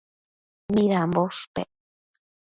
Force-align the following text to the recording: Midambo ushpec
Midambo 0.73 1.19
ushpec 1.29 1.69